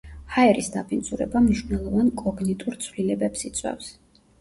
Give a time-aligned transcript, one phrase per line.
[0.35, 3.97] ჰაერის დაბინძურება მნიშვნელოვან კოგნიტურ ცვლილებებს იწვევს.